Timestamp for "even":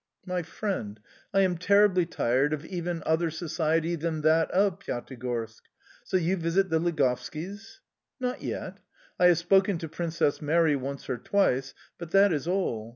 2.65-3.03